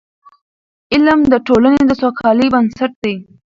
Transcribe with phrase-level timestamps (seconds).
[0.93, 3.15] علم د ټولني د سوکالۍ بنسټ دی.